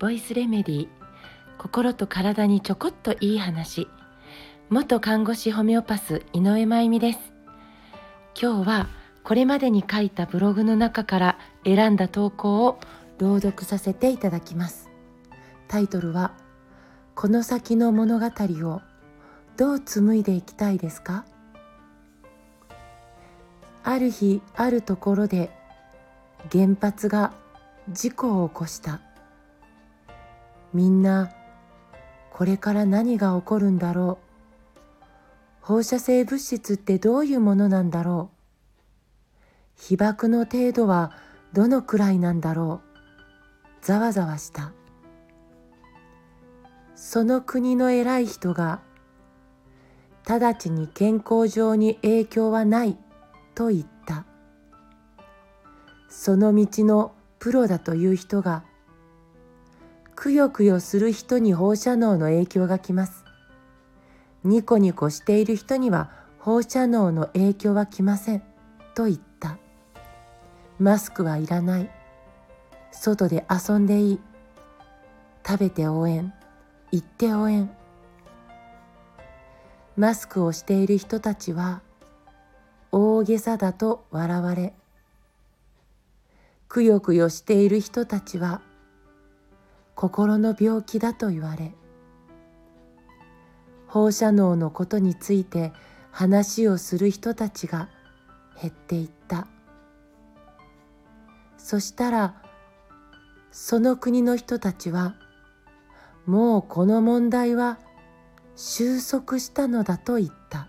[0.00, 0.88] ボイスレメディ
[1.56, 3.86] 心と体にちょこっといい話。
[4.68, 7.32] 元看護師ホメオパス井上真由美です。
[8.40, 8.88] 今日は
[9.22, 12.80] これまでに書いたブログの中から選んだ投稿を
[13.18, 14.90] 朗読させていただきます。
[15.68, 16.32] タイトルは
[17.14, 18.82] この先の物語を
[19.56, 21.24] どう紡いでいきたいですか？
[23.84, 25.50] ある日あるところで
[26.50, 27.32] 原発が
[27.92, 29.00] 事故を起こした。
[30.74, 31.30] みんな
[32.32, 34.24] これから何が起こるんだろう。
[35.60, 39.42] 放射性物質ってどういうものなんだろう。
[39.76, 41.12] 被爆の程度は
[41.52, 43.86] どのくらいなんだろう。
[43.86, 44.72] ざわざわした。
[46.96, 48.80] その国の偉い人が
[50.26, 52.98] 直ちに健康上に影響はない
[53.54, 54.26] と言った。
[56.08, 58.64] その道のプロだという人が
[60.16, 63.24] くよくよする人に放射能の影響がきます。
[64.44, 68.42] ニコニコしている人には放射能の影響はきません
[68.94, 69.58] と言った。
[70.78, 71.90] マスクはいらない。
[72.92, 74.20] 外で遊んでいい。
[75.46, 76.32] 食べて応援。
[76.92, 77.70] 行って応援。
[79.96, 81.80] マスクをしている人たちは
[82.92, 84.74] 大げさだと笑われ。
[86.68, 88.60] くよくよしている人たちは
[90.04, 91.72] 心の病気だと言われ
[93.86, 95.72] 放射能のことについて
[96.10, 97.88] 話をする人たちが
[98.60, 99.46] 減っていった。
[101.56, 102.34] そしたら
[103.50, 105.14] その国の人たちは
[106.26, 107.78] もうこの問題は
[108.56, 110.68] 収束したのだと言った。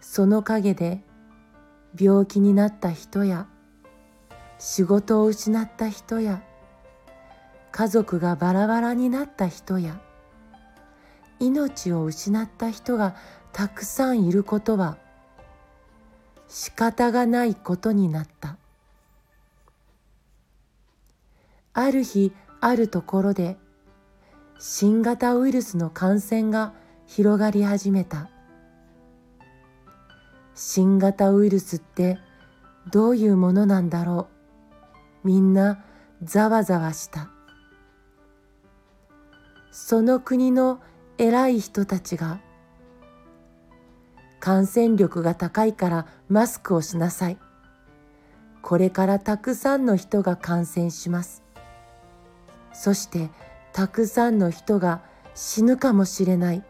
[0.00, 1.00] その陰で
[1.96, 3.46] 病気になった人や
[4.58, 6.42] 仕事を失った人や
[7.76, 10.00] 家族がバラバラになった人や
[11.40, 13.16] 命を失った人が
[13.52, 14.96] たくさんいることは
[16.46, 18.58] 仕方がないことになった。
[21.72, 23.56] ある日あるところで
[24.60, 26.74] 新型ウイルスの感染が
[27.06, 28.30] 広がり始めた。
[30.54, 32.20] 新型ウイルスって
[32.92, 34.28] どういうものなんだろ
[35.24, 35.26] う。
[35.26, 35.84] みんな
[36.22, 37.33] ざわざわした。
[39.76, 40.80] その国の
[41.18, 42.38] 偉い人たちが
[44.38, 47.38] 感染力が高いからマスクをしなさい。
[48.62, 51.42] これからたくさんの人が感染します。
[52.72, 53.30] そして
[53.72, 55.02] たくさんの人が
[55.34, 56.62] 死ぬかもしれない。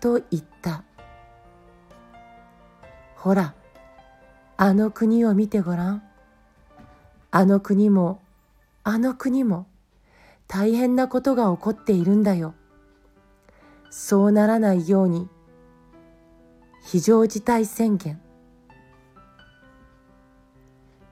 [0.00, 0.82] と言った。
[3.14, 3.54] ほら
[4.56, 6.02] あの国を見てごらん。
[7.30, 8.20] あの国も
[8.82, 9.67] あの国も
[10.48, 12.54] 大変なことが起こっているんだよ。
[13.90, 15.28] そうならないように
[16.82, 18.20] 非常事態宣言。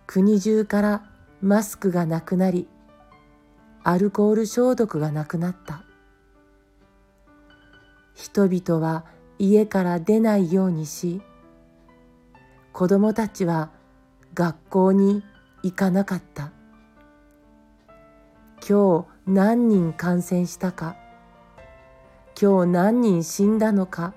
[0.07, 1.11] 国中から
[1.43, 2.67] マスクがなくなり
[3.85, 5.85] アルコール消毒がなくなった。
[8.15, 9.05] 人々は
[9.39, 11.21] 家から出ないようにし
[12.73, 13.71] 子供たちは
[14.33, 15.23] 学校に
[15.63, 16.53] 行かなかった。
[18.67, 20.95] 今日何人感染したか。
[22.41, 24.15] 今日何人死んだのか。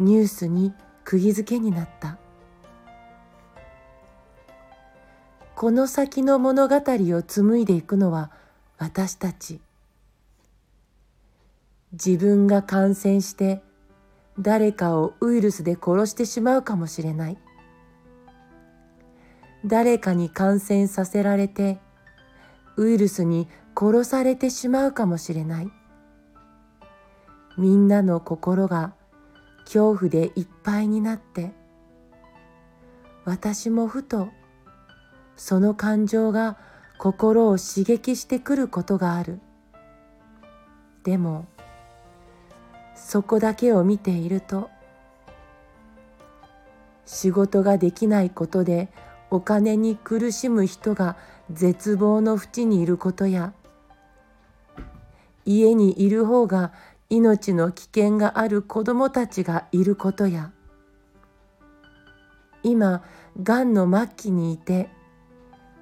[0.00, 0.74] ニュースに
[1.04, 2.18] 釘付けになった。
[5.54, 8.32] この先の物語を紡いでいくのは
[8.76, 9.60] 私たち。
[11.92, 13.62] 自分が感染して
[14.40, 17.38] 誰かをウイルスで殺してしまうかもしれない。
[19.64, 21.78] 誰かに感染させられて
[22.76, 23.46] ウイルスに
[23.78, 25.70] 殺されてしまうかもしれない。
[27.58, 28.94] みんなの心が
[29.64, 31.52] 恐怖でいっぱいになって
[33.24, 34.28] 私もふと
[35.36, 36.58] その感情が
[36.98, 39.40] 心を刺激してくることがある。
[41.02, 41.46] でも
[42.94, 44.70] そこだけを見ていると
[47.04, 48.88] 仕事ができないことで
[49.30, 51.16] お金に苦しむ人が
[51.50, 53.52] 絶望の淵にいることや
[55.46, 56.72] 家にいる方が
[57.08, 60.52] 命の危険がある子どもたちがいることや。
[62.62, 63.02] 今
[63.42, 64.90] がんの末期にいて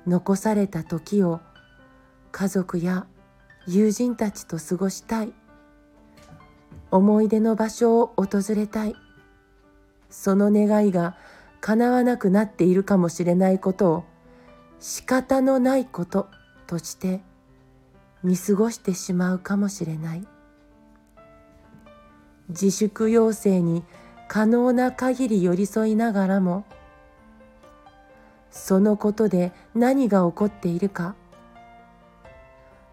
[0.07, 1.41] 残された時を
[2.31, 3.07] 家族や
[3.67, 5.33] 友人たちと過ごしたい。
[6.91, 8.95] 思い出の場所を訪れたい。
[10.11, 11.17] その願いが
[11.61, 14.05] 叶わなくなっているかもしれないことを
[14.79, 16.29] 仕方のないこと
[16.67, 17.23] として
[18.25, 20.27] 見過ごしてしまうかもしれない。
[22.49, 23.85] 自粛要請に
[24.29, 26.65] 可能な限り寄り添いながらも
[28.51, 31.15] そのことで何が起こっているか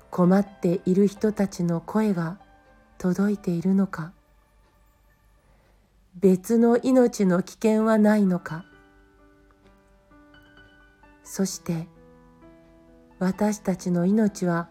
[0.10, 2.38] 困っている人たちの声が
[2.98, 4.12] 届いているのか
[6.20, 8.66] 別の命の危険はないのか
[11.24, 11.88] そして
[13.20, 14.68] 私たちの命は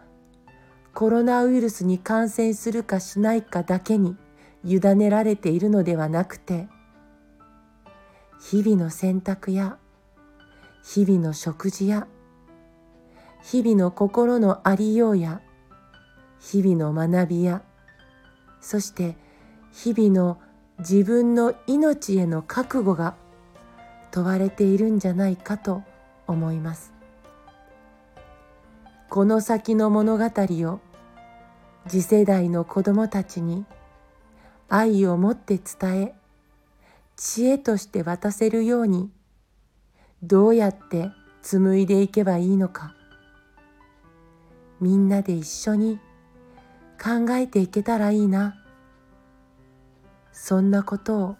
[1.00, 4.17] コロナウイルスに感染するかしないかだけに
[4.64, 6.69] 委ねられているのではなくて
[8.38, 9.79] 日々の選択や
[10.85, 12.06] 日々の食事や
[13.43, 15.41] 日々の心のありようや
[16.38, 17.62] 日々の学びや
[18.61, 19.17] そして
[19.73, 20.38] 日々の
[20.81, 23.17] 自分の命への覚悟が
[24.11, 25.82] 問われているんじゃないかと
[26.26, 26.93] 思います。
[29.08, 30.81] この先の物語を
[31.88, 33.65] 次世代の子供たちに
[34.69, 36.15] 愛を持って伝え
[37.17, 39.11] 知恵として渡せるように
[40.23, 41.11] どうやって
[41.43, 42.94] 紡いでいけばいいのか
[44.81, 45.99] みんなで一緒に
[47.03, 48.56] 考えていけたらいいな。
[50.33, 51.37] そんなことを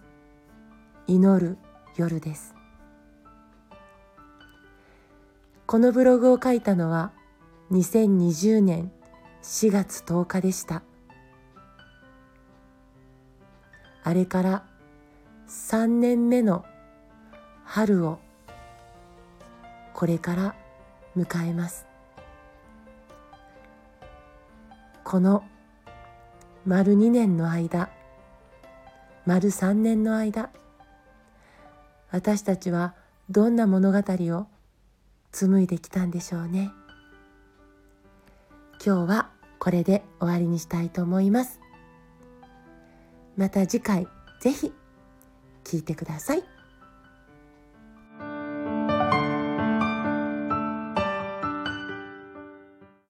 [1.06, 1.56] 祈る
[1.96, 2.54] 夜です。
[5.66, 7.12] このブログを書いたのは
[7.70, 8.93] 2020年
[9.42, 10.82] 4月10日でした。
[14.02, 14.64] あれから
[15.48, 16.64] 3年目の
[17.64, 18.19] 春を
[19.94, 20.54] これから
[21.16, 21.87] 迎えます。
[25.04, 25.44] この
[26.66, 27.90] 丸2年の間
[29.26, 30.50] 丸3年の間
[32.10, 32.94] 私たちは
[33.28, 34.46] どんな物語を
[35.32, 36.72] 紡いできたんでしょうね。
[38.85, 41.61] 今日はこれで終わりにしたいと思います。
[43.37, 44.09] また次回
[44.41, 44.73] ぜひ
[45.65, 46.50] 聞いてください。